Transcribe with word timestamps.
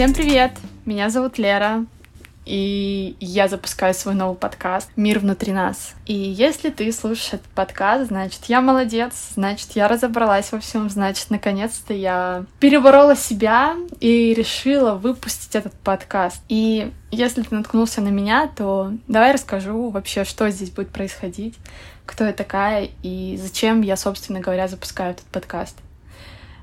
Всем 0.00 0.14
привет! 0.14 0.52
Меня 0.86 1.10
зовут 1.10 1.36
Лера, 1.36 1.84
и 2.46 3.18
я 3.20 3.48
запускаю 3.48 3.92
свой 3.92 4.14
новый 4.14 4.34
подкаст 4.34 4.88
«Мир 4.96 5.18
внутри 5.18 5.52
нас». 5.52 5.92
И 6.06 6.14
если 6.14 6.70
ты 6.70 6.90
слушаешь 6.90 7.34
этот 7.34 7.48
подкаст, 7.48 8.08
значит, 8.08 8.46
я 8.46 8.62
молодец, 8.62 9.12
значит, 9.34 9.72
я 9.72 9.88
разобралась 9.88 10.52
во 10.52 10.60
всем, 10.60 10.88
значит, 10.88 11.28
наконец-то 11.28 11.92
я 11.92 12.46
переборола 12.60 13.14
себя 13.14 13.76
и 14.00 14.32
решила 14.32 14.94
выпустить 14.94 15.54
этот 15.54 15.74
подкаст. 15.74 16.40
И 16.48 16.90
если 17.10 17.42
ты 17.42 17.54
наткнулся 17.54 18.00
на 18.00 18.08
меня, 18.08 18.50
то 18.56 18.94
давай 19.06 19.32
расскажу 19.32 19.90
вообще, 19.90 20.24
что 20.24 20.48
здесь 20.48 20.70
будет 20.70 20.88
происходить, 20.88 21.58
кто 22.06 22.24
я 22.24 22.32
такая 22.32 22.88
и 23.02 23.38
зачем 23.38 23.82
я, 23.82 23.98
собственно 23.98 24.40
говоря, 24.40 24.66
запускаю 24.66 25.10
этот 25.10 25.26
подкаст. 25.26 25.76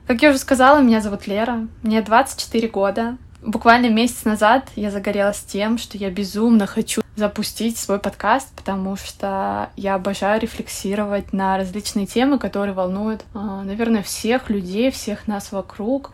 Как 0.08 0.22
я 0.22 0.30
уже 0.30 0.40
сказала, 0.40 0.80
меня 0.80 1.02
зовут 1.02 1.28
Лера, 1.28 1.68
мне 1.82 2.02
24 2.02 2.70
года, 2.70 3.18
Буквально 3.42 3.90
месяц 3.90 4.26
назад 4.26 4.70
я 4.76 4.90
загорелась 4.90 5.40
тем, 5.40 5.78
что 5.78 5.98
я 5.98 6.10
безумно 6.10 6.66
хочу 6.66 7.02
запустить 7.16 7.78
свой 7.78 8.00
подкаст, 8.00 8.50
потому 8.56 8.96
что 8.96 9.70
я 9.76 9.96
обожаю 9.96 10.42
рефлексировать 10.42 11.34
на 11.34 11.58
различные 11.58 12.06
темы, 12.06 12.40
которые 12.40 12.74
волнуют, 12.74 13.26
а, 13.34 13.64
наверное, 13.64 14.04
всех 14.04 14.50
людей, 14.50 14.92
всех 14.92 15.28
нас 15.28 15.52
вокруг, 15.52 16.12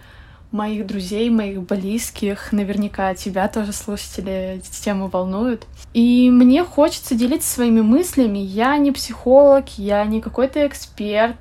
моих 0.52 0.86
друзей, 0.86 1.30
моих 1.30 1.64
близких, 1.64 2.52
наверняка 2.52 3.16
тебя 3.16 3.48
тоже 3.48 3.74
слушатели 3.74 4.58
эти 4.58 4.84
темы 4.84 5.08
волнуют. 5.08 5.66
И 5.94 6.30
мне 6.30 6.64
хочется 6.64 7.16
делиться 7.16 7.50
своими 7.50 7.82
мыслями. 7.82 8.38
Я 8.38 8.78
не 8.78 8.92
психолог, 8.92 9.68
я 9.78 10.06
не 10.06 10.22
какой-то 10.22 10.66
эксперт, 10.68 11.38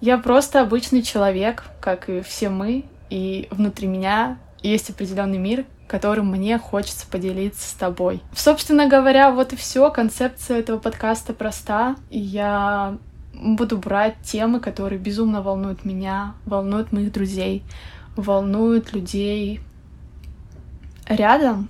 я 0.00 0.18
просто 0.18 0.60
обычный 0.60 1.02
человек, 1.02 1.64
как 1.80 2.08
и 2.08 2.20
все 2.22 2.48
мы, 2.48 2.84
и 3.08 3.46
внутри 3.50 3.86
меня 3.86 4.38
есть 4.62 4.90
определенный 4.90 5.38
мир, 5.38 5.64
которым 5.88 6.30
мне 6.30 6.58
хочется 6.58 7.06
поделиться 7.06 7.68
с 7.68 7.72
тобой. 7.72 8.22
Собственно 8.34 8.88
говоря, 8.88 9.30
вот 9.30 9.52
и 9.52 9.56
все. 9.56 9.90
Концепция 9.90 10.60
этого 10.60 10.78
подкаста 10.78 11.34
проста. 11.34 11.96
Я 12.10 12.96
буду 13.34 13.78
брать 13.78 14.16
темы, 14.22 14.60
которые 14.60 14.98
безумно 14.98 15.42
волнуют 15.42 15.84
меня, 15.84 16.34
волнуют 16.46 16.92
моих 16.92 17.12
друзей, 17.12 17.62
волнуют 18.16 18.92
людей 18.92 19.60
рядом. 21.06 21.68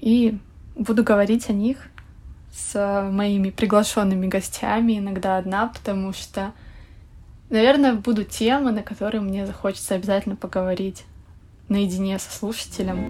И 0.00 0.38
буду 0.76 1.02
говорить 1.02 1.48
о 1.50 1.52
них 1.52 1.88
с 2.52 3.08
моими 3.10 3.50
приглашенными 3.50 4.26
гостями, 4.26 4.98
иногда 4.98 5.36
одна, 5.36 5.68
потому 5.68 6.12
что, 6.12 6.52
наверное, 7.48 7.94
будут 7.94 8.30
темы, 8.30 8.72
на 8.72 8.82
которые 8.82 9.20
мне 9.20 9.46
захочется 9.46 9.94
обязательно 9.94 10.36
поговорить 10.36 11.04
наедине 11.70 12.18
со 12.18 12.30
слушателем. 12.30 13.08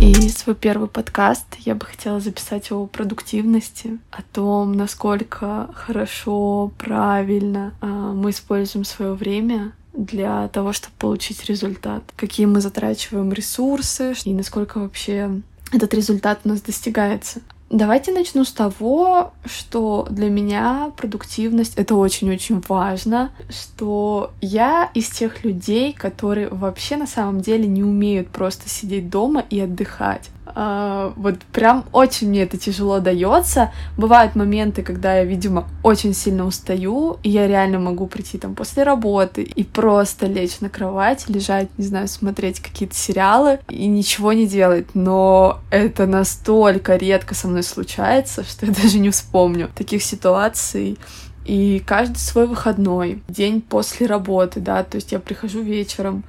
И 0.00 0.28
свой 0.28 0.54
первый 0.54 0.88
подкаст 0.88 1.46
я 1.60 1.74
бы 1.74 1.86
хотела 1.86 2.20
записать 2.20 2.70
о 2.72 2.86
продуктивности, 2.86 3.98
о 4.10 4.20
том, 4.20 4.74
насколько 4.74 5.70
хорошо, 5.74 6.72
правильно 6.76 7.72
а, 7.80 8.12
мы 8.12 8.30
используем 8.30 8.84
свое 8.84 9.14
время 9.14 9.72
для 9.94 10.48
того, 10.48 10.72
чтобы 10.72 10.94
получить 10.98 11.44
результат, 11.46 12.02
какие 12.16 12.44
мы 12.44 12.60
затрачиваем 12.60 13.32
ресурсы 13.32 14.14
и 14.24 14.34
насколько 14.34 14.78
вообще 14.78 15.40
этот 15.72 15.94
результат 15.94 16.40
у 16.44 16.48
нас 16.48 16.60
достигается. 16.60 17.40
Давайте 17.74 18.12
начну 18.12 18.44
с 18.44 18.52
того, 18.52 19.32
что 19.44 20.06
для 20.08 20.30
меня 20.30 20.92
продуктивность— 20.96 21.74
это 21.76 21.96
очень-очень 21.96 22.62
важно, 22.68 23.32
что 23.50 24.30
я 24.40 24.92
из 24.94 25.08
тех 25.10 25.42
людей, 25.42 25.92
которые 25.92 26.48
вообще 26.50 26.94
на 26.94 27.08
самом 27.08 27.40
деле 27.40 27.66
не 27.66 27.82
умеют 27.82 28.28
просто 28.28 28.68
сидеть 28.68 29.10
дома 29.10 29.44
и 29.50 29.58
отдыхать. 29.58 30.30
А, 30.56 31.12
вот 31.16 31.40
прям 31.52 31.84
очень 31.92 32.28
мне 32.28 32.42
это 32.42 32.56
тяжело 32.56 33.00
дается. 33.00 33.72
Бывают 33.96 34.36
моменты, 34.36 34.82
когда 34.82 35.16
я, 35.16 35.24
видимо, 35.24 35.66
очень 35.82 36.14
сильно 36.14 36.46
устаю, 36.46 37.18
и 37.22 37.30
я 37.30 37.48
реально 37.48 37.80
могу 37.80 38.06
прийти 38.06 38.38
там 38.38 38.54
после 38.54 38.84
работы 38.84 39.42
и 39.42 39.64
просто 39.64 40.26
лечь 40.26 40.60
на 40.60 40.68
кровать, 40.68 41.28
лежать, 41.28 41.68
не 41.76 41.84
знаю, 41.84 42.06
смотреть 42.06 42.60
какие-то 42.60 42.94
сериалы 42.94 43.58
и 43.68 43.86
ничего 43.86 44.32
не 44.32 44.46
делать. 44.46 44.94
Но 44.94 45.60
это 45.70 46.06
настолько 46.06 46.96
редко 46.96 47.34
со 47.34 47.48
мной 47.48 47.64
случается, 47.64 48.44
что 48.48 48.66
я 48.66 48.72
даже 48.72 48.98
не 48.98 49.10
вспомню 49.10 49.70
таких 49.74 50.02
ситуаций. 50.02 50.98
И 51.44 51.82
каждый 51.84 52.16
свой 52.16 52.46
выходной, 52.46 53.22
день 53.28 53.60
после 53.60 54.06
работы, 54.06 54.60
да, 54.60 54.82
то 54.82 54.96
есть 54.96 55.12
я 55.12 55.18
прихожу 55.18 55.60
вечером, 55.60 56.24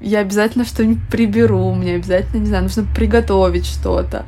я 0.00 0.20
обязательно 0.20 0.64
что-нибудь 0.64 1.08
приберу, 1.10 1.72
мне 1.72 1.94
обязательно, 1.94 2.40
не 2.40 2.46
знаю, 2.46 2.64
нужно 2.64 2.84
приготовить 2.94 3.66
что-то. 3.66 4.26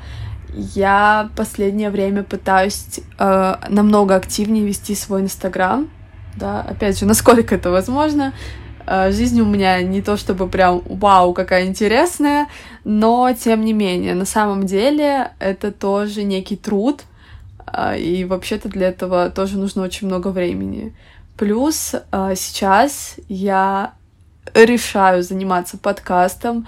Я 0.55 1.31
последнее 1.37 1.91
время 1.91 2.23
пытаюсь 2.23 3.01
э, 3.19 3.55
намного 3.69 4.17
активнее 4.17 4.65
вести 4.65 4.95
свой 4.95 5.21
Инстаграм, 5.21 5.89
да, 6.37 6.63
опять 6.63 6.99
же, 6.99 7.07
насколько 7.07 7.55
это 7.55 7.71
возможно. 7.71 8.33
Э, 8.87 9.13
жизнь 9.13 9.41
у 9.41 9.45
меня 9.45 9.83
не 9.83 10.01
то 10.01 10.17
чтобы 10.17 10.49
прям 10.49 10.83
вау, 10.87 11.35
какая 11.35 11.67
интересная, 11.67 12.47
но 12.85 13.31
тем 13.39 13.65
не 13.65 13.73
менее, 13.75 14.15
на 14.15 14.25
самом 14.25 14.67
деле 14.67 15.33
это 15.39 15.71
тоже 15.71 16.25
некий 16.25 16.57
труд, 16.57 17.03
э, 17.67 17.99
и 17.99 18.25
вообще-то 18.25 18.69
для 18.69 18.89
этого 18.89 19.31
тоже 19.31 19.59
нужно 19.59 19.83
очень 19.83 20.07
много 20.07 20.29
времени. 20.29 20.95
Плюс 21.37 21.95
э, 21.95 22.35
сейчас 22.37 23.17
я 23.29 23.93
решаю 24.55 25.23
заниматься 25.23 25.79
подкастом, 25.79 26.67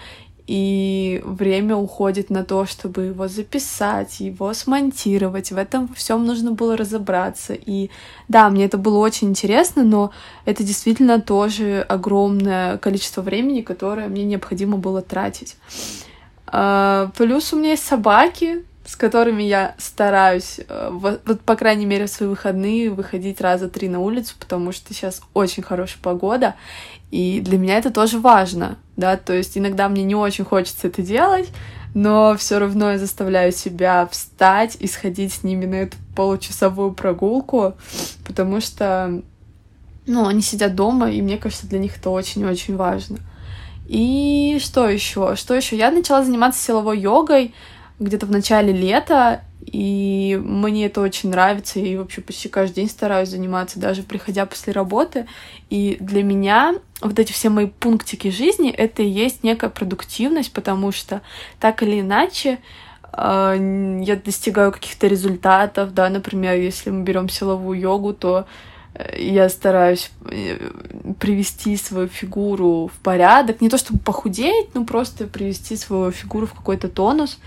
и 0.51 1.23
время 1.25 1.77
уходит 1.77 2.29
на 2.29 2.45
то, 2.45 2.67
чтобы 2.67 3.03
его 3.03 3.29
записать, 3.29 4.19
его 4.19 4.53
смонтировать. 4.53 5.53
В 5.53 5.57
этом 5.57 5.95
всем 5.95 6.27
нужно 6.27 6.51
было 6.51 6.77
разобраться. 6.77 7.55
И 7.55 7.89
да, 8.27 8.51
мне 8.51 8.65
это 8.65 8.77
было 8.77 8.99
очень 8.99 9.29
интересно, 9.29 9.85
но 9.85 10.11
это 10.47 10.65
действительно 10.65 11.21
тоже 11.21 11.87
огромное 11.89 12.79
количество 12.79 13.23
времени, 13.23 13.61
которое 13.61 14.09
мне 14.09 14.25
необходимо 14.25 14.77
было 14.77 15.03
тратить. 15.03 15.57
А, 16.49 17.13
плюс 17.17 17.53
у 17.53 17.57
меня 17.57 17.71
есть 17.71 17.87
собаки, 17.87 18.65
с 18.85 18.97
которыми 18.97 19.45
я 19.45 19.77
стараюсь, 19.79 20.59
э, 20.67 20.89
вот, 20.91 21.23
по 21.43 21.55
крайней 21.55 21.87
мере, 21.87 22.07
в 22.07 22.11
свои 22.11 22.29
выходные 22.29 22.91
выходить 22.91 23.41
раза 23.41 23.69
три 23.69 23.89
на 23.89 24.01
улицу, 24.01 24.35
потому 24.41 24.73
что 24.73 24.93
сейчас 24.93 25.23
очень 25.33 25.63
хорошая 25.63 26.03
погода, 26.03 26.57
и 27.11 27.41
для 27.41 27.59
меня 27.59 27.79
это 27.79 27.91
тоже 27.91 28.19
важно, 28.19 28.79
да, 28.97 29.17
то 29.17 29.33
есть 29.33 29.59
иногда 29.59 29.89
мне 29.89 30.03
не 30.05 30.15
очень 30.15 30.45
хочется 30.45 30.87
это 30.87 31.03
делать, 31.03 31.49
но 31.95 32.37
все 32.37 32.59
равно 32.59 32.93
я 32.93 32.99
заставляю 32.99 33.53
себя 33.53 34.07
встать 34.11 34.77
и 34.79 34.87
сходить 34.87 35.33
с 35.33 35.43
ними 35.43 35.67
на 35.67 35.75
эту 35.77 35.97
получасовую 36.15 36.93
прогулку, 36.93 37.75
потому 38.25 38.61
что, 38.61 39.23
ну, 40.07 40.27
они 40.27 40.41
сидят 40.41 40.75
дома, 40.77 41.11
и 41.11 41.21
мне 41.21 41.37
кажется, 41.37 41.67
для 41.67 41.81
них 41.81 41.99
это 41.99 42.11
очень-очень 42.11 42.77
важно. 42.77 43.19
И 43.89 44.61
что 44.63 44.89
еще? 44.89 45.35
Что 45.35 45.55
еще? 45.55 45.77
Я 45.77 45.91
начала 45.91 46.23
заниматься 46.23 46.63
силовой 46.63 47.01
йогой 47.01 47.55
где-то 47.99 48.27
в 48.27 48.31
начале 48.31 48.73
лета, 48.73 49.43
и 49.67 50.41
мне 50.43 50.87
это 50.87 51.01
очень 51.01 51.31
нравится, 51.31 51.81
и 51.81 51.97
вообще 51.97 52.23
почти 52.23 52.49
каждый 52.49 52.77
день 52.77 52.89
стараюсь 52.89 53.29
заниматься, 53.29 53.79
даже 53.79 54.03
приходя 54.03 54.47
после 54.47 54.73
работы. 54.73 55.27
И 55.69 55.97
для 56.01 56.23
меня 56.23 56.75
вот 57.03 57.19
эти 57.19 57.33
все 57.33 57.51
мои 57.51 57.67
пунктики 57.67 58.29
жизни— 58.29 58.71
это 58.77 59.03
и 59.03 59.09
есть 59.09 59.45
некая 59.45 59.71
продуктивность, 59.71 60.53
потому 60.53 60.93
что 60.93 61.21
так 61.59 61.83
или 61.83 62.01
иначе 62.01 62.59
э, 63.13 63.99
я 64.03 64.17
достигаю 64.17 64.73
каких-то 64.73 65.07
результатов, 65.07 65.93
да, 65.93 66.09
например, 66.09 66.57
если 66.57 66.91
мы 66.91 67.05
берем 67.05 67.29
силовую 67.29 67.79
йогу, 67.79 68.15
то 68.15 68.47
э, 68.95 69.23
я 69.23 69.49
стараюсь 69.51 70.11
э, 70.31 70.59
привести 71.19 71.77
свою 71.77 72.09
фигуру 72.09 72.91
в 72.93 72.99
порядок, 73.03 73.61
не 73.61 73.69
то 73.69 73.77
чтобы 73.77 74.01
похудеть, 74.01 74.75
но 74.75 74.85
просто 74.85 75.27
привести 75.27 75.77
свою 75.77 76.13
фигуру 76.13 76.47
в 76.47 76.55
какой-то 76.55 76.89
тонус 76.89 77.39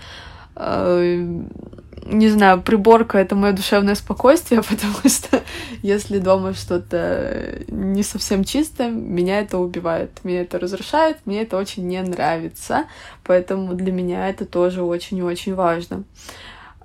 не 2.06 2.28
знаю, 2.28 2.62
приборка— 2.62 3.18
это 3.20 3.34
мое 3.34 3.52
душевное 3.52 3.94
спокойствие, 3.94 4.62
потому 4.68 5.08
что 5.08 5.42
если 5.82 6.18
дома 6.18 6.54
что-то 6.54 7.64
не 7.68 8.02
совсем 8.02 8.44
чисто, 8.44 8.88
меня 8.88 9.40
это 9.40 9.58
убивает, 9.58 10.10
меня 10.24 10.42
это 10.42 10.58
разрушает, 10.58 11.18
мне 11.24 11.42
это 11.42 11.56
очень 11.56 11.86
не 11.86 12.00
нравится, 12.02 12.84
поэтому 13.24 13.74
для 13.74 13.92
меня 13.92 14.28
это 14.28 14.44
тоже 14.44 14.82
очень 14.82 15.18
и 15.18 15.22
очень 15.22 15.54
важно. 15.54 16.04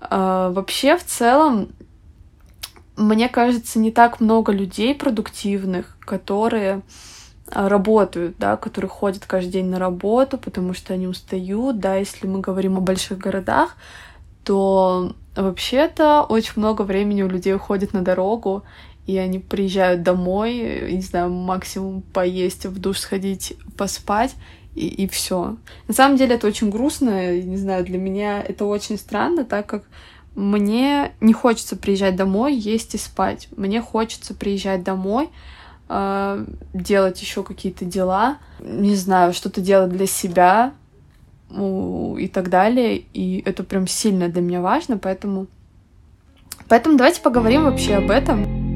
А, 0.02 0.52
вообще, 0.52 0.98
в 0.98 1.04
целом, 1.04 1.70
мне 2.96 3.30
кажется, 3.30 3.80
не 3.80 3.92
так 3.92 4.20
много 4.20 4.52
людей 4.52 4.96
продуктивных, 4.96 5.98
которые 6.02 6.82
работают, 7.52 8.36
да, 8.38 8.58
которые 8.58 8.90
ходят 8.90 9.26
каждый 9.26 9.52
день 9.52 9.66
на 9.68 9.80
работу, 9.80 10.38
потому 10.38 10.74
что 10.74 10.94
они 10.94 11.08
устают, 11.08 11.80
да, 11.80 11.96
если 11.96 12.28
мы 12.28 12.42
говорим 12.42 12.78
о 12.78 12.82
больших 12.82 13.18
городах, 13.18 13.76
то 14.44 15.14
вообще-то 15.36 16.24
очень 16.24 16.54
много 16.58 16.84
времени 16.84 17.24
у 17.24 17.28
людей 17.28 17.54
уходит 17.54 17.94
на 17.94 18.02
дорогу, 18.02 18.64
и 19.08 19.18
они 19.18 19.40
приезжают 19.40 20.04
домой, 20.04 20.92
не 20.92 21.02
знаю, 21.02 21.32
максимум 21.32 22.02
поесть, 22.02 22.66
в 22.66 22.80
душ 22.80 23.00
сходить, 23.00 23.56
поспать, 23.78 24.36
и, 24.76 24.88
и 24.88 25.08
все. 25.08 25.58
На 25.88 25.94
самом 25.94 26.18
деле 26.18 26.36
это 26.36 26.48
очень 26.48 26.70
грустно, 26.70 27.40
не 27.42 27.58
знаю, 27.58 27.84
для 27.84 27.98
меня 27.98 28.42
это 28.42 28.66
очень 28.66 28.98
странно, 28.98 29.46
так 29.46 29.66
как 29.66 29.84
мне 30.36 31.12
не 31.22 31.34
хочется 31.34 31.76
приезжать 31.76 32.16
домой, 32.16 32.56
есть 32.56 32.96
и 32.96 32.98
спать. 32.98 33.50
Мне 33.58 33.82
хочется 33.82 34.34
приезжать 34.34 34.84
домой, 34.84 35.30
э, 35.90 36.46
делать 36.74 37.22
еще 37.22 37.44
какие-то 37.44 37.86
дела, 37.86 38.38
не 38.60 38.96
знаю, 38.96 39.34
что-то 39.34 39.62
делать 39.62 39.92
для 39.92 40.08
себя 40.08 40.74
и 41.52 42.30
так 42.32 42.50
далее. 42.50 43.04
И 43.14 43.42
это 43.46 43.64
прям 43.64 43.88
сильно 43.88 44.30
для 44.30 44.42
меня 44.42 44.62
важно, 44.62 44.98
поэтому... 44.98 45.48
Поэтому 46.68 46.98
давайте 46.98 47.22
поговорим 47.22 47.64
вообще 47.64 47.96
об 47.96 48.12
этом. 48.12 48.70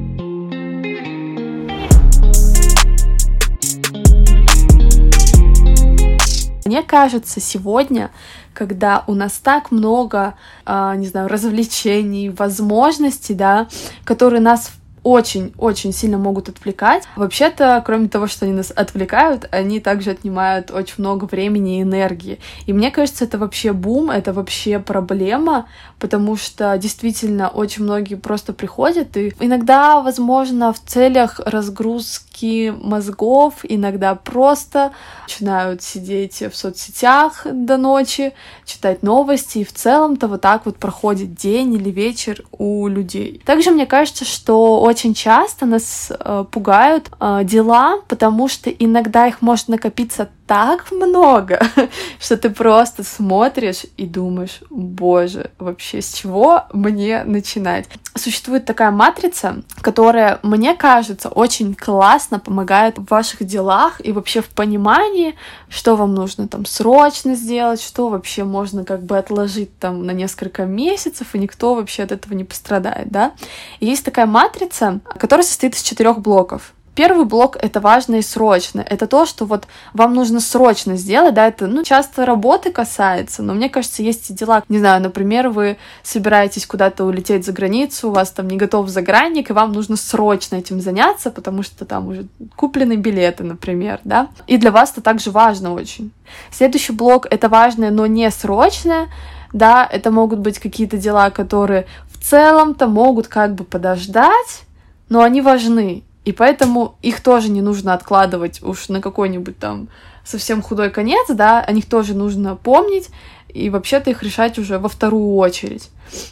Мне 6.64 6.82
кажется, 6.82 7.40
сегодня, 7.40 8.10
когда 8.52 9.04
у 9.06 9.14
нас 9.14 9.34
так 9.34 9.70
много, 9.70 10.34
э, 10.66 10.94
не 10.96 11.06
знаю, 11.06 11.28
развлечений, 11.28 12.30
возможностей, 12.30 13.34
да, 13.34 13.68
которые 14.04 14.40
нас 14.40 14.72
очень-очень 15.04 15.92
сильно 15.92 16.18
могут 16.18 16.48
отвлекать. 16.48 17.04
Вообще-то, 17.14 17.80
кроме 17.86 18.08
того, 18.08 18.26
что 18.26 18.46
они 18.46 18.54
нас 18.54 18.72
отвлекают, 18.74 19.46
они 19.52 19.78
также 19.78 20.10
отнимают 20.10 20.70
очень 20.70 20.94
много 20.98 21.26
времени 21.26 21.78
и 21.78 21.82
энергии. 21.82 22.40
И 22.66 22.72
мне 22.72 22.90
кажется, 22.90 23.24
это 23.24 23.38
вообще 23.38 23.72
бум, 23.72 24.10
это 24.10 24.32
вообще 24.32 24.80
проблема, 24.80 25.68
потому 25.98 26.36
что 26.36 26.76
действительно 26.78 27.48
очень 27.48 27.84
многие 27.84 28.14
просто 28.14 28.52
приходят 28.52 29.16
и 29.16 29.34
иногда, 29.40 30.00
возможно, 30.00 30.72
в 30.72 30.80
целях 30.80 31.38
разгрузки 31.44 32.70
мозгов, 32.70 33.54
иногда 33.62 34.14
просто 34.14 34.92
начинают 35.22 35.82
сидеть 35.82 36.42
в 36.42 36.56
соцсетях 36.56 37.46
до 37.50 37.76
ночи, 37.76 38.32
читать 38.64 39.02
новости, 39.02 39.58
и 39.58 39.64
в 39.64 39.72
целом-то 39.72 40.28
вот 40.28 40.40
так 40.40 40.64
вот 40.64 40.76
проходит 40.78 41.34
день 41.34 41.74
или 41.74 41.90
вечер 41.90 42.42
у 42.52 42.88
людей. 42.88 43.42
Также 43.44 43.70
мне 43.70 43.84
кажется, 43.86 44.24
что 44.24 44.80
очень 44.80 44.93
часто 45.14 45.66
нас 45.66 46.10
э, 46.10 46.44
пугают 46.50 47.10
э, 47.20 47.40
дела, 47.44 48.00
потому 48.08 48.48
что 48.48 48.70
иногда 48.70 49.26
их 49.26 49.42
может 49.42 49.68
накопиться 49.68 50.28
так 50.46 50.92
много, 50.92 51.60
что 52.20 52.36
ты 52.36 52.50
просто 52.50 53.02
смотришь 53.02 53.86
и 53.96 54.06
думаешь, 54.06 54.60
боже, 54.70 55.50
вообще 55.58 56.02
с 56.02 56.12
чего 56.12 56.64
мне 56.72 57.24
начинать? 57.24 57.88
Существует 58.14 58.64
такая 58.64 58.90
матрица, 58.90 59.62
которая, 59.80 60.38
мне 60.42 60.74
кажется, 60.74 61.28
очень 61.28 61.74
классно 61.74 62.38
помогает 62.38 62.98
в 62.98 63.06
ваших 63.10 63.44
делах 63.44 64.04
и 64.04 64.12
вообще 64.12 64.42
в 64.42 64.48
понимании, 64.48 65.34
что 65.68 65.96
вам 65.96 66.14
нужно 66.14 66.46
там 66.46 66.66
срочно 66.66 67.34
сделать, 67.34 67.80
что 67.80 68.08
вообще 68.08 68.44
можно 68.44 68.84
как 68.84 69.02
бы 69.02 69.18
отложить 69.18 69.76
там 69.78 70.04
на 70.04 70.12
несколько 70.12 70.64
месяцев, 70.64 71.34
и 71.34 71.38
никто 71.38 71.74
вообще 71.74 72.02
от 72.02 72.12
этого 72.12 72.34
не 72.34 72.44
пострадает, 72.44 73.10
да? 73.10 73.32
И 73.80 73.86
есть 73.86 74.04
такая 74.04 74.26
матрица, 74.26 75.00
которая 75.18 75.44
состоит 75.44 75.74
из 75.74 75.82
четырех 75.82 76.20
блоков. 76.20 76.73
Первый 76.94 77.24
блок— 77.24 77.56
это 77.60 77.80
важно 77.80 78.16
и 78.16 78.22
срочно. 78.22 78.84
Это 78.88 79.06
то, 79.06 79.26
что 79.26 79.46
вот 79.46 79.66
вам 79.92 80.14
нужно 80.14 80.40
срочно 80.40 80.96
сделать, 80.96 81.34
да, 81.34 81.48
это, 81.48 81.66
ну, 81.66 81.82
часто 81.82 82.24
работы 82.24 82.70
касается, 82.70 83.42
но 83.42 83.52
мне 83.54 83.68
кажется, 83.68 84.02
есть 84.02 84.32
дела, 84.34 84.62
не 84.68 84.78
знаю, 84.78 85.02
например, 85.02 85.48
вы 85.48 85.76
собираетесь 86.02 86.66
куда-то 86.66 87.04
улететь 87.04 87.44
за 87.44 87.52
границу, 87.52 88.08
у 88.08 88.12
вас 88.12 88.30
там 88.30 88.46
не 88.48 88.56
готов 88.56 88.88
загранник, 88.88 89.50
и 89.50 89.52
вам 89.52 89.72
нужно 89.72 89.96
срочно 89.96 90.56
этим 90.56 90.80
заняться, 90.80 91.30
потому 91.30 91.64
что 91.64 91.84
там 91.84 92.08
уже 92.08 92.26
куплены 92.54 92.94
билеты, 92.94 93.42
например, 93.42 94.00
да, 94.04 94.28
и 94.46 94.56
для 94.56 94.70
вас 94.70 94.92
это 94.92 95.00
также 95.00 95.30
важно 95.30 95.72
очень. 95.72 96.12
Следующий 96.52 96.92
блок— 96.92 97.26
это 97.30 97.48
важное, 97.48 97.90
но 97.90 98.06
не 98.06 98.30
срочное, 98.30 99.08
да, 99.52 99.88
это 99.90 100.10
могут 100.10 100.38
быть 100.38 100.58
какие-то 100.60 100.96
дела, 100.96 101.30
которые 101.30 101.86
в 102.08 102.22
целом-то 102.22 102.86
могут 102.86 103.26
как 103.26 103.54
бы 103.54 103.64
подождать, 103.64 104.62
но 105.08 105.22
они 105.22 105.40
важны, 105.40 106.02
и 106.24 106.32
поэтому 106.32 106.96
их 107.02 107.20
тоже 107.20 107.50
не 107.50 107.62
нужно 107.62 107.92
откладывать 107.94 108.62
уж 108.62 108.88
на 108.88 109.00
какой-нибудь 109.00 109.58
там 109.58 109.88
совсем 110.24 110.62
худой 110.62 110.90
конец, 110.90 111.26
да, 111.28 111.60
о 111.60 111.72
них 111.72 111.86
тоже 111.86 112.14
нужно 112.14 112.56
помнить 112.56 113.10
и 113.48 113.70
вообще-то 113.70 114.10
их 114.10 114.22
решать 114.22 114.58
уже 114.58 114.78
во 114.78 114.88
вторую 114.88 115.36
очередь. 115.36 115.90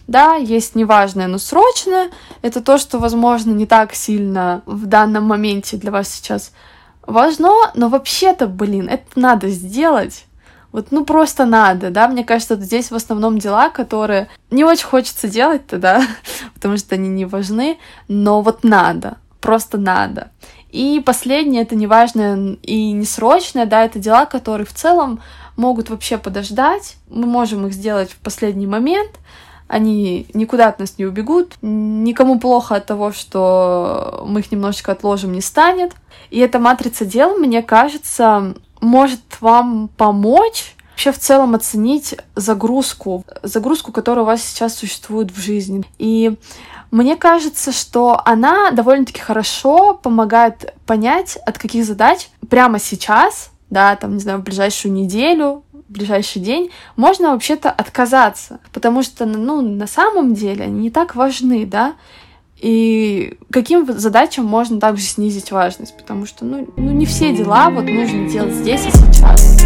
Да, 0.09 0.35
есть 0.35 0.75
неважное, 0.75 1.29
но 1.29 1.39
срочное. 1.39 2.11
Это 2.41 2.61
то, 2.61 2.79
что, 2.79 2.99
возможно, 2.99 3.53
не 3.53 3.67
так 3.67 3.95
сильно 3.95 4.63
в 4.67 4.87
данном 4.87 5.25
моменте 5.25 5.77
для 5.77 5.93
вас 5.93 6.09
сейчас 6.09 6.53
важно, 7.07 7.51
но 7.75 7.89
вообще-то, 7.89 8.47
блин, 8.47 8.89
это 8.89 9.07
надо 9.15 9.49
сделать. 9.49 10.25
Вот, 10.73 10.91
ну, 10.91 11.05
просто 11.05 11.45
надо, 11.45 11.91
да, 11.91 12.09
мне 12.09 12.25
кажется, 12.25 12.57
здесь 12.57 12.91
в 12.91 12.95
основном 12.95 13.39
дела, 13.39 13.69
которые 13.69 14.29
не 14.51 14.65
очень 14.65 14.87
хочется 14.87 15.29
делать-то, 15.29 15.77
да, 15.77 16.03
потому 16.55 16.79
что 16.79 16.95
они 16.95 17.11
не 17.11 17.27
важны, 17.27 17.79
но 18.09 18.41
вот 18.41 18.65
надо 18.65 19.19
просто 19.43 19.77
надо. 19.77 20.31
И 20.71 21.03
последнее, 21.05 21.63
это 21.63 21.77
неважное 21.77 22.57
и 22.63 22.93
не 22.93 23.05
срочное, 23.05 23.67
да, 23.67 23.85
это 23.85 23.99
дела, 23.99 24.25
которые 24.25 24.67
в 24.67 24.73
целом 24.73 25.21
могут 25.57 25.91
вообще 25.91 26.17
подождать, 26.17 26.97
мы 27.11 27.27
можем 27.27 27.67
их 27.67 27.75
сделать 27.75 28.11
в 28.11 28.17
последний 28.17 28.67
момент, 28.67 29.11
они 29.69 30.27
никуда 30.33 30.69
от 30.69 30.79
нас 30.79 30.99
не 30.99 31.05
убегут, 31.05 31.55
никому 31.61 32.39
плохо 32.39 32.77
от 32.77 32.87
того, 32.87 33.13
что 33.13 34.25
мы 34.27 34.41
их 34.41 34.53
немножечко 34.53 34.93
отложим, 34.93 35.33
не 35.33 35.41
станет. 35.41 35.93
И 36.31 36.41
эта 36.41 36.59
матрица 36.59 37.07
дел, 37.07 37.39
мне 37.39 37.63
кажется, 37.63 38.55
может 38.81 39.21
вам 39.41 39.89
помочь 39.97 40.75
вообще 40.91 41.13
в 41.13 41.19
целом 41.19 41.55
оценить 41.55 42.15
загрузку, 42.37 43.25
загрузку, 43.43 43.93
которая 43.93 44.25
у 44.25 44.27
вас 44.27 44.43
сейчас 44.43 44.75
существует 44.75 45.31
в 45.31 45.41
жизни. 45.41 45.85
И 45.99 46.37
мне 46.93 47.17
кажется, 47.17 47.73
что 47.73 48.21
она 48.23 48.71
довольно-таки 48.71 49.19
хорошо 49.19 49.95
помогает 49.95 50.75
понять, 50.85 51.39
от 51.47 51.57
каких 51.57 51.87
задач 51.87 52.29
прямо 52.51 52.79
сейчас, 52.79 53.51
да, 53.71 53.97
там, 53.97 54.15
не 54.15 54.21
знаю, 54.21 54.41
в 54.41 54.43
ближайшую 54.43 54.93
неделю, 54.93 55.65
в 55.73 55.91
ближайший 55.91 56.43
день, 56.43 56.71
можно 56.97 57.31
вообще-то 57.33 57.71
отказаться, 57.71 58.61
потому 58.75 59.03
что, 59.03 59.25
ну, 59.25 59.63
на 59.63 59.87
самом 59.87 60.35
деле 60.35 60.65
они 60.67 60.81
не 60.81 60.91
так 60.91 61.15
важны, 61.15 61.65
да, 61.65 61.95
и 62.59 63.39
каким 63.51 63.91
задачам 63.91 64.45
можно 64.45 64.79
также 64.79 65.05
снизить 65.05 65.51
важность, 65.51 65.97
потому 65.97 66.27
что, 66.27 66.45
ну, 66.45 66.69
ну 66.77 66.93
не 66.93 67.07
все 67.07 67.35
дела 67.35 67.71
вот 67.71 67.87
нужно 67.87 68.29
делать 68.29 68.53
здесь 68.53 68.85
и 68.85 68.91
сейчас. 68.91 69.63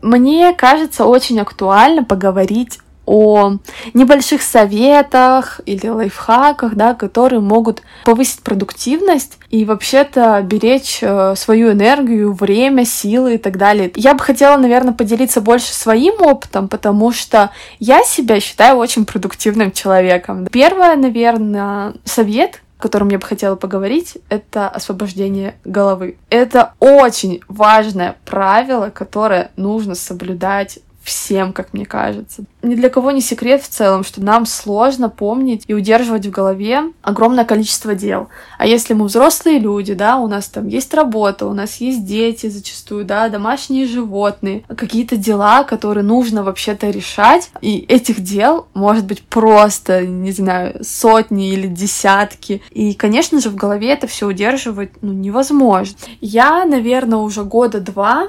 Мне 0.00 0.54
кажется 0.54 1.06
очень 1.06 1.40
актуально 1.40 2.04
поговорить 2.04 2.78
о 3.08 3.56
небольших 3.94 4.42
советах 4.42 5.60
или 5.64 5.88
лайфхаках, 5.88 6.74
да, 6.74 6.94
которые 6.94 7.40
могут 7.40 7.82
повысить 8.04 8.42
продуктивность 8.42 9.38
и 9.48 9.64
вообще-то 9.64 10.40
беречь 10.42 10.98
э, 11.00 11.34
свою 11.34 11.72
энергию, 11.72 12.32
время, 12.32 12.84
силы 12.84 13.36
и 13.36 13.38
так 13.38 13.56
далее. 13.56 13.90
Я 13.96 14.12
бы 14.12 14.20
хотела, 14.20 14.58
наверное, 14.58 14.92
поделиться 14.92 15.40
больше 15.40 15.72
своим 15.72 16.20
опытом, 16.20 16.68
потому 16.68 17.10
что 17.12 17.50
я 17.78 18.04
себя 18.04 18.40
считаю 18.40 18.76
очень 18.76 19.06
продуктивным 19.06 19.72
человеком. 19.72 20.46
Первое, 20.46 20.94
наверное, 20.96 21.94
совет, 22.04 22.60
о 22.78 22.82
котором 22.82 23.08
я 23.08 23.18
бы 23.18 23.26
хотела 23.26 23.56
поговорить, 23.56 24.18
это 24.28 24.68
освобождение 24.68 25.56
головы. 25.64 26.16
Это 26.30 26.74
очень 26.78 27.40
важное 27.48 28.16
правило, 28.24 28.90
которое 28.90 29.50
нужно 29.56 29.94
соблюдать 29.94 30.78
всем, 31.08 31.52
как 31.52 31.72
мне 31.72 31.86
кажется. 31.86 32.44
Ни 32.62 32.74
для 32.74 32.90
кого 32.90 33.10
не 33.10 33.20
секрет 33.20 33.62
в 33.62 33.68
целом, 33.68 34.04
что 34.04 34.22
нам 34.22 34.46
сложно 34.46 35.08
помнить 35.08 35.64
и 35.66 35.74
удерживать 35.74 36.26
в 36.26 36.30
голове 36.30 36.82
огромное 37.02 37.44
количество 37.44 37.94
дел. 37.94 38.28
А 38.58 38.66
если 38.66 38.94
мы 38.94 39.06
взрослые 39.06 39.58
люди, 39.58 39.94
да, 39.94 40.18
у 40.18 40.28
нас 40.28 40.48
там 40.48 40.68
есть 40.68 40.92
работа, 40.94 41.46
у 41.46 41.54
нас 41.54 41.76
есть 41.76 42.04
дети 42.04 42.48
зачастую, 42.48 43.04
да, 43.04 43.28
домашние 43.28 43.86
животные, 43.86 44.64
какие-то 44.68 45.16
дела, 45.16 45.64
которые 45.64 46.04
нужно 46.04 46.42
вообще-то 46.42 46.90
решать, 46.90 47.50
и 47.60 47.78
этих 47.78 48.20
дел 48.20 48.66
может 48.74 49.06
быть 49.06 49.22
просто, 49.22 50.06
не 50.06 50.32
знаю, 50.32 50.84
сотни 50.84 51.52
или 51.52 51.66
десятки. 51.66 52.62
И, 52.70 52.94
конечно 52.94 53.40
же, 53.40 53.50
в 53.50 53.56
голове 53.56 53.88
это 53.90 54.06
все 54.06 54.26
удерживать 54.26 54.90
ну, 55.00 55.12
невозможно. 55.12 55.96
Я, 56.20 56.64
наверное, 56.64 57.18
уже 57.18 57.44
года 57.44 57.80
два 57.80 58.28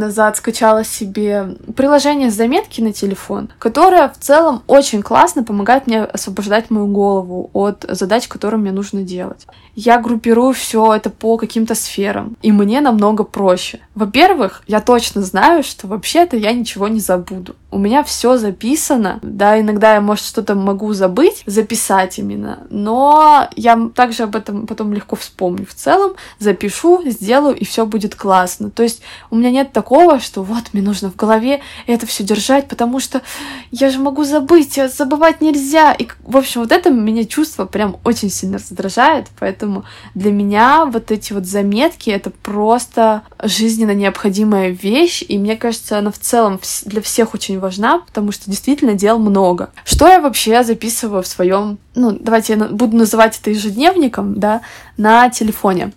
назад 0.00 0.36
скачала 0.36 0.84
себе 0.84 1.56
приложение 1.76 2.30
заметки 2.30 2.80
на 2.80 2.92
телефон, 2.92 3.50
которое 3.58 4.08
в 4.08 4.18
целом 4.18 4.62
очень 4.66 5.02
классно 5.02 5.44
помогает 5.44 5.86
мне 5.86 6.02
освобождать 6.02 6.70
мою 6.70 6.86
голову 6.88 7.50
от 7.52 7.84
задач, 7.88 8.26
которые 8.26 8.60
мне 8.60 8.72
нужно 8.72 9.02
делать. 9.02 9.46
Я 9.82 9.98
группирую 9.98 10.52
все 10.52 10.92
это 10.92 11.08
по 11.08 11.38
каким-то 11.38 11.74
сферам, 11.74 12.36
и 12.42 12.52
мне 12.52 12.82
намного 12.82 13.24
проще. 13.24 13.80
Во-первых, 13.94 14.62
я 14.66 14.82
точно 14.82 15.22
знаю, 15.22 15.62
что 15.62 15.86
вообще-то 15.86 16.36
я 16.36 16.52
ничего 16.52 16.86
не 16.88 17.00
забуду. 17.00 17.56
У 17.70 17.78
меня 17.78 18.04
все 18.04 18.36
записано, 18.36 19.20
да, 19.22 19.58
иногда 19.58 19.94
я, 19.94 20.02
может, 20.02 20.26
что-то 20.26 20.54
могу 20.54 20.92
забыть, 20.92 21.42
записать 21.46 22.18
именно, 22.18 22.66
но 22.68 23.48
я 23.56 23.88
также 23.94 24.24
об 24.24 24.36
этом 24.36 24.66
потом 24.66 24.92
легко 24.92 25.16
вспомню. 25.16 25.64
В 25.64 25.72
целом 25.72 26.12
запишу, 26.38 27.02
сделаю, 27.06 27.56
и 27.56 27.64
все 27.64 27.86
будет 27.86 28.14
классно. 28.14 28.70
То 28.70 28.82
есть 28.82 29.00
у 29.30 29.36
меня 29.36 29.50
нет 29.50 29.72
такого, 29.72 30.20
что 30.20 30.42
вот 30.42 30.64
мне 30.74 30.82
нужно 30.82 31.10
в 31.10 31.16
голове 31.16 31.62
это 31.86 32.06
все 32.06 32.22
держать, 32.22 32.68
потому 32.68 33.00
что 33.00 33.22
я 33.70 33.88
же 33.88 33.98
могу 33.98 34.24
забыть, 34.24 34.78
а 34.78 34.88
забывать 34.88 35.40
нельзя. 35.40 35.94
И, 35.94 36.06
в 36.22 36.36
общем, 36.36 36.60
вот 36.60 36.70
это 36.70 36.90
меня 36.90 37.24
чувство 37.24 37.64
прям 37.64 37.96
очень 38.04 38.28
сильно 38.28 38.58
раздражает, 38.58 39.28
поэтому 39.38 39.69
для 40.14 40.32
меня 40.32 40.84
вот 40.86 41.10
эти 41.10 41.32
вот 41.32 41.46
заметки— 41.46 42.10
это 42.10 42.30
просто 42.30 43.22
жизненно 43.42 43.94
необходимая 43.94 44.70
вещь, 44.70 45.22
и 45.26 45.38
мне 45.38 45.56
кажется, 45.56 45.98
она 45.98 46.10
в 46.10 46.18
целом 46.18 46.60
для 46.84 47.00
всех 47.02 47.34
очень 47.34 47.58
важна, 47.58 47.98
потому 48.00 48.32
что 48.32 48.50
действительно 48.50 48.94
дел 48.94 49.18
много. 49.18 49.70
Что 49.84 50.08
я 50.08 50.20
вообще 50.20 50.62
записываю 50.62 51.22
в 51.22 51.26
своем, 51.26 51.78
ну, 51.94 52.16
давайте 52.18 52.54
я 52.54 52.64
буду 52.66 52.96
называть 52.96 53.38
это 53.38 53.50
ежедневником, 53.50 54.38
да, 54.38 54.60
на 54.96 55.30
телефоне. 55.30 55.92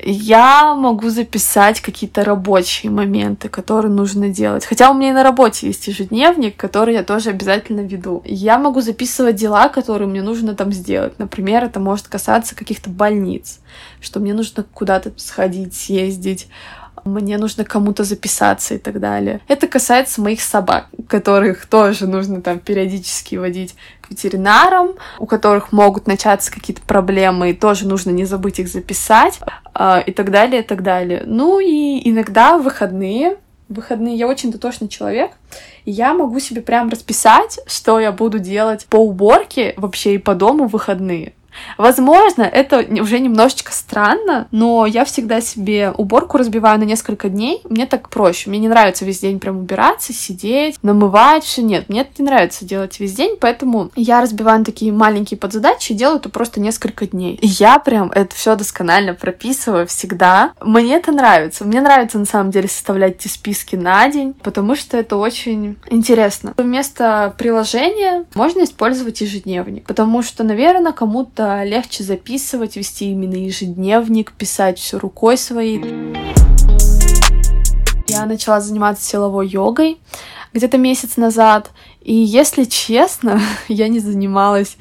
Я 0.00 0.74
могу 0.74 1.10
записать 1.10 1.80
какие-то 1.80 2.22
рабочие 2.24 2.90
моменты, 2.90 3.48
которые 3.48 3.92
нужно 3.92 4.28
делать. 4.28 4.64
Хотя 4.64 4.90
у 4.90 4.94
меня 4.94 5.10
и 5.10 5.12
на 5.12 5.24
работе 5.24 5.66
есть 5.66 5.88
ежедневник, 5.88 6.56
который 6.56 6.94
я 6.94 7.02
тоже 7.02 7.30
обязательно 7.30 7.80
веду. 7.80 8.22
Я 8.24 8.58
могу 8.58 8.80
записывать 8.80 9.36
дела, 9.36 9.68
которые 9.68 10.08
мне 10.08 10.22
нужно 10.22 10.54
там 10.54 10.72
сделать. 10.72 11.18
Например, 11.18 11.64
это 11.64 11.80
может 11.80 12.06
касаться 12.06 12.54
каких-то 12.54 12.90
больниц, 12.90 13.58
что 14.00 14.20
мне 14.20 14.34
нужно 14.34 14.64
куда-то 14.72 15.12
сходить, 15.16 15.74
съездить, 15.74 16.48
мне 17.08 17.38
нужно 17.38 17.64
кому-то 17.64 18.04
записаться 18.04 18.74
и 18.74 18.78
так 18.78 19.00
далее. 19.00 19.40
Это 19.48 19.66
касается 19.66 20.20
моих 20.20 20.40
собак, 20.40 20.86
которых 21.08 21.66
тоже 21.66 22.06
нужно 22.06 22.42
там 22.42 22.58
периодически 22.58 23.36
водить 23.36 23.74
к 24.00 24.10
ветеринарам, 24.10 24.90
у 25.18 25.26
которых 25.26 25.72
могут 25.72 26.06
начаться 26.06 26.52
какие-то 26.52 26.82
проблемы, 26.82 27.50
и 27.50 27.54
тоже 27.54 27.86
нужно 27.86 28.10
не 28.10 28.24
забыть 28.24 28.58
их 28.58 28.68
записать, 28.68 29.40
э, 29.74 30.02
и 30.06 30.12
так 30.12 30.30
далее, 30.30 30.62
и 30.62 30.64
так 30.64 30.82
далее. 30.82 31.22
Ну 31.26 31.60
и 31.60 32.08
иногда 32.08 32.58
выходные 32.58 33.36
выходные 33.68 34.16
я 34.16 34.26
очень 34.26 34.50
дотошный 34.50 34.88
человек, 34.88 35.32
и 35.84 35.90
я 35.90 36.14
могу 36.14 36.40
себе 36.40 36.62
прям 36.62 36.88
расписать, 36.88 37.60
что 37.66 38.00
я 38.00 38.12
буду 38.12 38.38
делать 38.38 38.86
по 38.86 38.96
уборке 38.96 39.74
вообще 39.76 40.14
и 40.14 40.18
по 40.18 40.34
дому 40.34 40.66
в 40.66 40.72
выходные. 40.72 41.34
Возможно, 41.76 42.42
это 42.42 42.84
уже 43.00 43.18
немножечко 43.20 43.72
странно, 43.72 44.48
но 44.50 44.86
я 44.86 45.04
всегда 45.04 45.40
себе 45.40 45.92
уборку 45.96 46.38
разбиваю 46.38 46.78
на 46.78 46.84
несколько 46.84 47.28
дней. 47.28 47.60
Мне 47.68 47.86
так 47.86 48.08
проще. 48.08 48.50
Мне 48.50 48.58
не 48.58 48.68
нравится 48.68 49.04
весь 49.04 49.20
день 49.20 49.38
прям 49.38 49.58
убираться, 49.58 50.12
сидеть, 50.12 50.76
намывать 50.82 51.44
все. 51.44 51.62
Нет, 51.62 51.88
мне 51.88 52.02
это 52.02 52.10
не 52.18 52.24
нравится 52.24 52.64
делать 52.64 52.98
весь 53.00 53.14
день, 53.14 53.36
поэтому 53.40 53.90
я 53.94 54.20
разбиваю 54.20 54.60
на 54.60 54.64
такие 54.64 54.92
маленькие 54.92 55.38
подзадачи 55.38 55.92
и 55.92 55.94
делаю 55.94 56.18
это 56.18 56.28
просто 56.28 56.60
несколько 56.60 57.06
дней. 57.06 57.34
И 57.40 57.46
я 57.46 57.78
прям 57.78 58.10
это 58.10 58.34
все 58.34 58.56
досконально 58.56 59.14
прописываю 59.14 59.86
всегда. 59.86 60.52
Мне 60.60 60.96
это 60.96 61.12
нравится. 61.12 61.64
Мне 61.64 61.80
нравится 61.80 62.18
на 62.18 62.26
самом 62.26 62.50
деле 62.50 62.68
составлять 62.68 63.16
эти 63.16 63.28
списки 63.28 63.76
на 63.76 64.08
день, 64.08 64.34
потому 64.42 64.74
что 64.74 64.96
это 64.96 65.16
очень 65.16 65.76
интересно. 65.90 66.54
Вместо 66.56 67.34
приложения 67.38 68.24
можно 68.34 68.64
использовать 68.64 69.20
ежедневник, 69.20 69.86
потому 69.86 70.22
что, 70.22 70.44
наверное, 70.44 70.92
кому-то 70.92 71.47
легче 71.64 72.04
записывать, 72.04 72.76
вести 72.76 73.10
именно 73.10 73.34
ежедневник, 73.34 74.32
писать 74.32 74.78
все 74.78 74.98
рукой 74.98 75.36
своей. 75.36 75.82
Я 78.06 78.26
начала 78.26 78.60
заниматься 78.60 79.04
силовой 79.04 79.48
йогой 79.48 79.98
где-то 80.52 80.78
месяц 80.78 81.16
назад. 81.16 81.70
И 82.00 82.14
если 82.14 82.64
честно, 82.64 83.40
я 83.68 83.88
не 83.88 83.98
занималась 83.98 84.76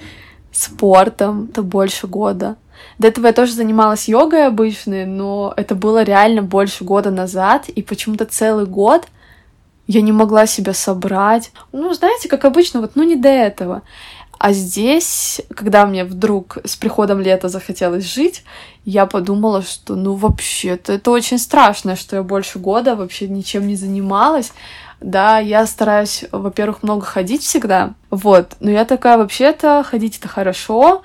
спортом, 0.51 1.49
это 1.51 1.61
больше 1.61 2.07
года. 2.07 2.55
До 2.99 3.07
этого 3.07 3.27
я 3.27 3.33
тоже 3.33 3.53
занималась 3.53 4.07
йогой 4.07 4.47
обычной, 4.47 5.05
но 5.05 5.53
это 5.55 5.75
было 5.75 6.03
реально 6.03 6.41
больше 6.41 6.83
года 6.83 7.11
назад, 7.11 7.69
и 7.69 7.81
почему-то 7.81 8.25
целый 8.25 8.65
год 8.65 9.07
я 9.87 10.01
не 10.01 10.11
могла 10.11 10.45
себя 10.45 10.73
собрать. 10.73 11.51
Ну, 11.71 11.93
знаете, 11.93 12.27
как 12.27 12.45
обычно, 12.45 12.81
вот, 12.81 12.91
ну, 12.95 13.03
не 13.03 13.15
до 13.15 13.29
этого. 13.29 13.81
А 14.39 14.53
здесь, 14.53 15.41
когда 15.55 15.85
мне 15.85 16.05
вдруг 16.05 16.59
с 16.63 16.75
приходом 16.75 17.21
лета 17.21 17.49
захотелось 17.49 18.05
жить, 18.05 18.43
я 18.85 19.05
подумала, 19.05 19.61
что 19.61 19.95
ну 19.95 20.13
вообще-то 20.13 20.93
это 20.93 21.11
очень 21.11 21.39
страшно, 21.39 21.95
что 21.95 22.17
я 22.17 22.23
больше 22.23 22.59
года 22.59 22.95
вообще 22.95 23.27
ничем 23.27 23.67
не 23.67 23.75
занималась. 23.75 24.53
Да, 24.99 25.39
я 25.39 25.65
стараюсь, 25.67 26.25
во-первых, 26.31 26.83
много 26.83 27.05
ходить 27.05 27.43
всегда. 27.43 27.93
Вот. 28.09 28.55
Но 28.59 28.71
я 28.71 28.85
такая, 28.85 29.17
вообще-то, 29.17 29.83
ходить 29.83 30.17
это 30.17 30.27
хорошо, 30.27 31.03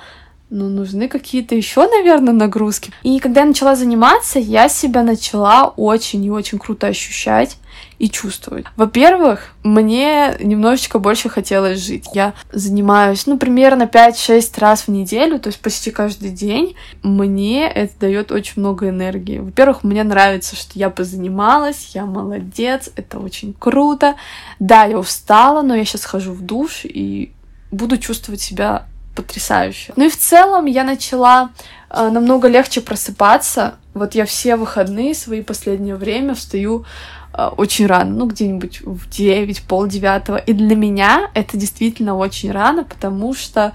но 0.49 0.69
нужны 0.69 1.09
какие-то 1.09 1.55
еще, 1.55 1.89
наверное, 1.89 2.33
нагрузки. 2.33 2.93
И 3.03 3.19
когда 3.19 3.41
я 3.41 3.47
начала 3.47 3.75
заниматься, 3.75 4.39
я 4.39 4.69
себя 4.69 5.03
начала 5.03 5.73
очень 5.77 6.25
и 6.25 6.31
очень 6.31 6.59
круто 6.59 6.87
ощущать 6.87 7.57
и 7.99 8.11
чувствовать. 8.11 8.67
Во-первых, 8.77 9.55
мне 9.63 10.37
немножечко 10.41 10.99
больше 10.99 11.29
хотелось 11.29 11.79
жить. 11.79 12.09
Я 12.15 12.35
занимаюсь, 12.53 13.27
ну, 13.27 13.39
примерно 13.39 13.85
5-6 13.85 14.59
раз 14.59 14.83
в 14.83 14.89
неделю, 14.89 15.39
то 15.39 15.49
есть 15.49 15.61
почти 15.61 15.91
каждый 15.91 16.31
день. 16.31 16.75
Мне 17.03 17.69
это 17.69 17.93
дает 18.01 18.33
очень 18.33 18.55
много 18.57 18.89
энергии. 18.89 19.39
Во-первых, 19.39 19.85
мне 19.85 20.03
нравится, 20.03 20.57
что 20.57 20.79
я 20.79 20.91
позанималась, 20.91 21.93
я 21.95 22.05
молодец, 22.07 22.91
это 22.97 23.19
очень 23.19 23.55
круто. 23.59 24.17
Да, 24.59 24.85
я 24.85 24.99
устала, 24.99 25.63
но 25.63 25.75
я 25.75 25.85
сейчас 25.85 26.05
хожу 26.05 26.33
в 26.33 26.43
душ 26.43 26.85
и 26.85 27.33
буду 27.71 27.99
чувствовать 27.99 28.41
себя 28.41 28.87
потрясающе. 29.15 29.93
Ну 29.97 30.07
и 30.07 30.11
в 30.11 30.17
целом 30.17 30.67
я 30.67 30.85
начала 30.85 31.51
э, 31.91 32.09
намного 32.09 32.49
легче 32.49 32.81
просыпаться. 32.81 33.75
Вот 33.95 34.15
я 34.15 34.25
все 34.25 34.57
выходные 34.57 35.15
свои 35.15 35.43
последнее 35.43 35.97
время 35.97 36.35
встаю 36.35 36.85
очень 37.57 37.87
рано, 37.87 38.11
ну, 38.11 38.27
где-нибудь 38.27 38.83
в 38.83 39.09
9, 39.09 39.63
полдевятого. 39.63 40.37
И 40.37 40.53
для 40.53 40.77
меня 40.77 41.31
это 41.35 41.57
действительно 41.57 42.17
очень 42.17 42.51
рано, 42.53 42.85
потому 42.85 43.35
что 43.35 43.73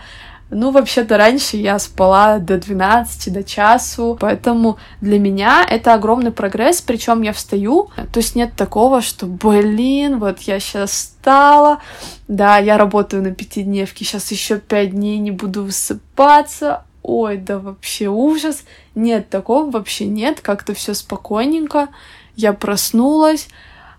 ну, 0.49 0.71
вообще-то 0.71 1.17
раньше 1.17 1.57
я 1.57 1.77
спала 1.77 2.39
до 2.39 2.57
12, 2.57 3.33
до 3.33 3.43
часу, 3.43 4.17
поэтому 4.19 4.77
для 5.01 5.19
меня 5.19 5.65
это 5.69 5.93
огромный 5.93 6.31
прогресс, 6.31 6.81
причем 6.81 7.21
я 7.21 7.33
встаю, 7.33 7.89
то 8.13 8.19
есть 8.19 8.35
нет 8.35 8.53
такого, 8.55 9.01
что, 9.01 9.25
блин, 9.25 10.19
вот 10.19 10.39
я 10.41 10.59
сейчас 10.59 10.91
встала, 10.91 11.81
да, 12.29 12.57
я 12.59 12.77
работаю 12.77 13.23
на 13.23 13.31
пятидневке, 13.31 14.05
сейчас 14.05 14.31
еще 14.31 14.57
пять 14.57 14.91
дней 14.91 15.17
не 15.17 15.31
буду 15.31 15.63
высыпаться, 15.63 16.85
ой, 17.03 17.37
да 17.37 17.59
вообще 17.59 18.07
ужас, 18.07 18.63
нет 18.95 19.29
такого 19.29 19.69
вообще 19.69 20.05
нет, 20.05 20.39
как-то 20.39 20.73
все 20.73 20.93
спокойненько, 20.93 21.89
я 22.37 22.53
проснулась, 22.53 23.49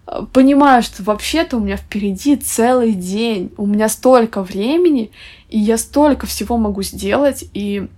э, 0.06 0.22
понимаю, 0.32 0.82
что 0.82 1.02
вообще-то 1.02 1.58
у 1.58 1.60
меня 1.60 1.76
впереди 1.76 2.36
целый 2.36 2.92
день, 2.92 3.52
у 3.58 3.66
меня 3.66 3.90
столько 3.90 4.42
времени, 4.42 5.10
и 5.50 5.58
я 5.58 5.76
столько 5.76 6.26
всего 6.26 6.56
могу 6.56 6.82
сделать, 6.82 7.44
и 7.52 7.88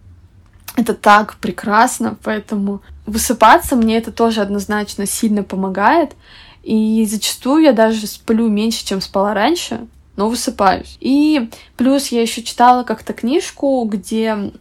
это 0.76 0.94
так 0.94 1.36
прекрасно, 1.36 2.16
поэтому 2.24 2.80
высыпаться 3.06 3.76
мне 3.76 3.98
это 3.98 4.10
тоже 4.12 4.40
однозначно 4.40 5.06
сильно 5.06 5.42
помогает, 5.42 6.16
и 6.62 7.06
зачастую 7.08 7.62
я 7.62 7.72
даже 7.72 8.06
сплю 8.06 8.48
меньше, 8.48 8.84
чем 8.84 9.00
спала 9.00 9.34
раньше, 9.34 9.86
но 10.16 10.28
высыпаюсь. 10.28 10.96
И 11.00 11.48
плюс 11.76 12.08
я 12.08 12.22
еще 12.22 12.42
читала 12.42 12.82
как-то 12.82 13.12
книжку, 13.12 13.84
где 13.84 14.52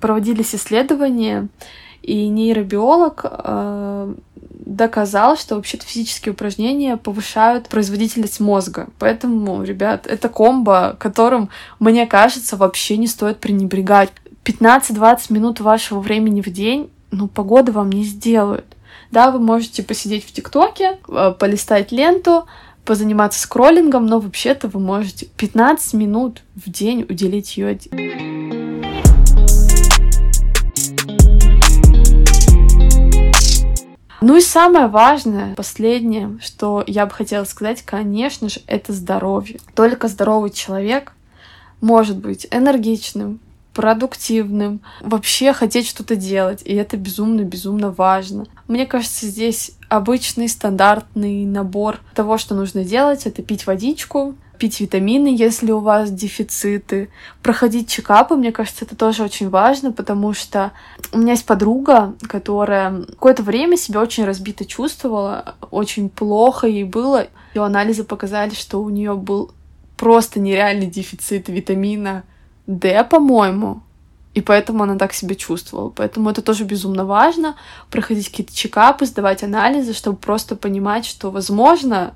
проводились 0.00 0.54
исследования, 0.54 1.48
и 2.02 2.28
нейробиолог 2.28 3.24
э, 3.24 4.14
доказал, 4.64 5.36
что 5.36 5.56
вообще-то 5.56 5.84
физические 5.86 6.32
упражнения 6.32 6.96
повышают 6.96 7.68
производительность 7.68 8.40
мозга. 8.40 8.88
Поэтому, 8.98 9.62
ребят, 9.62 10.06
это 10.06 10.28
комбо, 10.28 10.96
которым, 10.98 11.50
мне 11.78 12.06
кажется, 12.06 12.56
вообще 12.56 12.96
не 12.96 13.06
стоит 13.06 13.38
пренебрегать. 13.38 14.10
15-20 14.44 15.32
минут 15.32 15.60
вашего 15.60 16.00
времени 16.00 16.42
в 16.42 16.50
день, 16.50 16.90
ну, 17.10 17.28
погода 17.28 17.72
вам 17.72 17.90
не 17.90 18.04
сделают. 18.04 18.66
Да, 19.10 19.30
вы 19.30 19.38
можете 19.38 19.82
посидеть 19.82 20.26
в 20.26 20.32
ТикТоке, 20.32 20.98
э, 21.08 21.34
полистать 21.38 21.92
ленту, 21.92 22.46
позаниматься 22.84 23.40
скроллингом, 23.40 24.06
но 24.06 24.20
вообще-то 24.20 24.68
вы 24.68 24.80
можете 24.80 25.26
15 25.36 25.94
минут 25.94 26.42
в 26.54 26.70
день 26.70 27.06
уделить 27.08 27.56
йоде. 27.56 28.33
Ну 34.26 34.38
и 34.38 34.40
самое 34.40 34.86
важное, 34.86 35.54
последнее, 35.54 36.38
что 36.40 36.82
я 36.86 37.04
бы 37.04 37.12
хотела 37.12 37.44
сказать, 37.44 37.82
конечно 37.82 38.48
же, 38.48 38.60
это 38.66 38.94
здоровье. 38.94 39.60
Только 39.74 40.08
здоровый 40.08 40.48
человек 40.48 41.12
может 41.82 42.16
быть 42.16 42.46
энергичным, 42.50 43.38
продуктивным, 43.74 44.80
вообще 45.02 45.52
хотеть 45.52 45.86
что-то 45.86 46.16
делать. 46.16 46.62
И 46.64 46.72
это 46.74 46.96
безумно-безумно 46.96 47.90
важно. 47.90 48.46
Мне 48.66 48.86
кажется, 48.86 49.26
здесь 49.26 49.72
обычный 49.90 50.48
стандартный 50.48 51.44
набор 51.44 52.00
того, 52.14 52.38
что 52.38 52.54
нужно 52.54 52.82
делать, 52.82 53.26
это 53.26 53.42
пить 53.42 53.66
водичку, 53.66 54.36
пить 54.58 54.80
витамины, 54.80 55.28
если 55.28 55.72
у 55.72 55.80
вас 55.80 56.10
дефициты, 56.10 57.10
проходить 57.42 57.88
чекапы, 57.88 58.36
мне 58.36 58.52
кажется, 58.52 58.84
это 58.84 58.96
тоже 58.96 59.22
очень 59.22 59.50
важно, 59.50 59.92
потому 59.92 60.32
что 60.32 60.72
у 61.12 61.18
меня 61.18 61.32
есть 61.32 61.46
подруга, 61.46 62.14
которая 62.28 63.02
какое-то 63.02 63.42
время 63.42 63.76
себя 63.76 64.00
очень 64.00 64.24
разбито 64.24 64.64
чувствовала, 64.64 65.56
очень 65.70 66.08
плохо 66.08 66.66
ей 66.66 66.84
было. 66.84 67.26
Ее 67.54 67.64
анализы 67.64 68.04
показали, 68.04 68.54
что 68.54 68.82
у 68.82 68.90
нее 68.90 69.14
был 69.14 69.52
просто 69.96 70.40
нереальный 70.40 70.86
дефицит 70.86 71.48
витамина 71.48 72.24
D, 72.66 73.04
по-моему. 73.04 73.82
И 74.34 74.40
поэтому 74.40 74.82
она 74.82 74.96
так 74.96 75.12
себя 75.12 75.36
чувствовала. 75.36 75.90
Поэтому 75.90 76.28
это 76.28 76.42
тоже 76.42 76.64
безумно 76.64 77.04
важно. 77.04 77.54
Проходить 77.90 78.28
какие-то 78.28 78.54
чекапы, 78.54 79.06
сдавать 79.06 79.44
анализы, 79.44 79.94
чтобы 79.94 80.16
просто 80.16 80.56
понимать, 80.56 81.06
что, 81.06 81.30
возможно, 81.30 82.14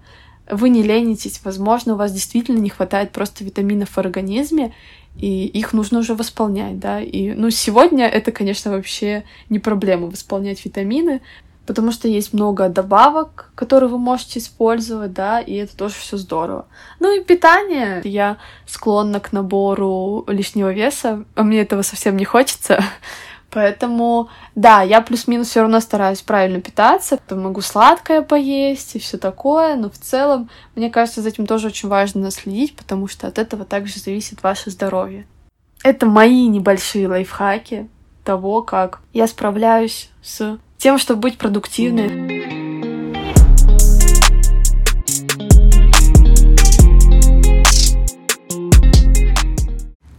вы 0.50 0.69
не 0.69 0.83
ленитесь, 0.83 1.40
возможно, 1.45 1.95
у 1.95 1.97
вас 1.97 2.12
действительно 2.12 2.59
не 2.59 2.71
хватает 2.71 3.12
просто 3.12 3.45
витаминов 3.45 3.90
в 3.90 3.99
организме, 3.99 4.75
и 5.17 5.47
их 5.47 5.73
нужно 5.73 5.99
уже 5.99 6.14
восполнять, 6.14 6.78
да. 6.78 7.00
И, 7.00 7.33
ну, 7.33 7.50
сегодня 7.50 8.07
это, 8.07 8.33
конечно, 8.33 8.71
вообще 8.71 9.25
не 9.49 9.59
проблема 9.59 10.07
восполнять 10.07 10.64
витамины, 10.64 11.21
потому 11.67 11.93
что 11.93 12.09
есть 12.09 12.33
много 12.33 12.69
добавок, 12.69 13.50
которые 13.55 13.90
вы 13.90 13.99
можете 13.99 14.38
использовать, 14.38 15.12
да, 15.12 15.40
и 15.40 15.55
это 15.55 15.76
тоже 15.76 15.97
все 15.97 16.17
здорово. 16.17 16.67
Ну 16.99 17.14
и 17.14 17.23
питание. 17.23 18.00
Я 18.05 18.38
склонна 18.64 19.21
к 19.21 19.33
набору 19.33 20.25
лишнего 20.28 20.73
веса, 20.73 21.25
а 21.35 21.43
мне 21.43 21.61
этого 21.61 21.83
совсем 21.83 22.17
не 22.17 22.25
хочется. 22.25 22.83
Поэтому, 23.50 24.28
да, 24.55 24.83
я 24.83 25.00
плюс-минус 25.00 25.49
все 25.49 25.62
равно 25.62 25.81
стараюсь 25.81 26.21
правильно 26.21 26.61
питаться, 26.61 27.19
могу 27.31 27.62
сладкое 27.62 28.21
поесть 28.21 28.95
и 28.95 28.99
все 28.99 29.17
такое, 29.17 29.75
но 29.76 29.88
в 29.88 29.97
целом, 29.97 30.50
мне 30.75 30.90
кажется, 30.90 31.23
за 31.23 31.31
этим 31.31 31.47
тоже 31.47 31.69
очень 31.69 31.88
важно 31.88 32.31
следить, 32.31 32.76
потому 32.76 33.09
что 33.09 33.26
от 33.26 33.38
этого 33.38 33.64
также 33.64 34.00
зависит 34.00 34.43
ваше 34.43 34.71
здоровье. 34.71 35.26
Это 35.83 36.05
мои 36.05 36.47
небольшие 36.47 37.09
лайфхаки 37.09 37.88
того, 38.25 38.62
как 38.62 39.00
я 39.14 39.26
справляюсь 39.26 40.11
с 40.23 40.59
тем, 40.76 40.99
чтобы 40.99 41.21
быть 41.21 41.38
продуктивной. 41.38 42.38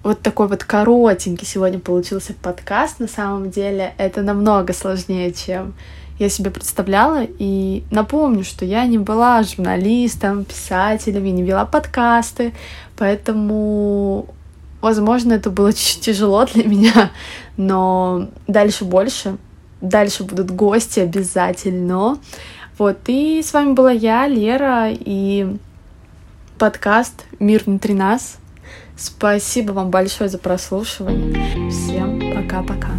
Вот 0.09 0.23
такой 0.23 0.47
вот 0.47 0.63
коротенький 0.63 1.45
сегодня 1.45 1.77
получился 1.77 2.33
подкаст. 2.33 2.99
На 2.99 3.07
самом 3.07 3.51
деле 3.51 3.93
это 3.99 4.23
намного 4.23 4.73
сложнее, 4.73 5.31
чем 5.31 5.75
я 6.17 6.29
себе 6.29 6.49
представляла. 6.49 7.27
И 7.37 7.83
напомню, 7.91 8.43
что 8.43 8.65
я 8.65 8.87
не 8.87 8.97
была 8.97 9.43
журналистом, 9.43 10.45
писателем, 10.45 11.25
я 11.25 11.31
не 11.31 11.43
вела 11.43 11.63
подкасты, 11.65 12.55
поэтому, 12.97 14.25
возможно, 14.81 15.33
это 15.33 15.51
было 15.51 15.71
чуть 15.73 16.01
тяжело 16.01 16.43
для 16.45 16.63
меня, 16.63 17.11
но 17.55 18.29
дальше 18.47 18.85
больше. 18.85 19.37
Дальше 19.79 20.23
будут 20.23 20.49
гости 20.49 21.01
обязательно. 21.01 22.17
Вот, 22.79 22.97
и 23.05 23.43
с 23.43 23.53
вами 23.53 23.73
была 23.73 23.91
я, 23.91 24.25
Лера, 24.25 24.87
и 24.89 25.55
подкаст 26.57 27.25
«Мир 27.37 27.61
внутри 27.67 27.93
нас». 27.93 28.38
Спасибо 28.99 29.71
вам 29.71 29.89
большое 29.89 30.29
за 30.29 30.37
прослушивание. 30.37 31.69
Всем 31.71 32.19
пока-пока. 32.35 32.91